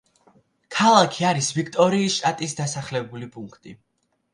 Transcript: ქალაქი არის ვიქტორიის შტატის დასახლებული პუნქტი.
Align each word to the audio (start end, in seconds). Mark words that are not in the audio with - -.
ქალაქი 0.75 1.29
არის 1.33 1.51
ვიქტორიის 1.59 2.19
შტატის 2.19 2.61
დასახლებული 2.65 3.35
პუნქტი. 3.41 3.81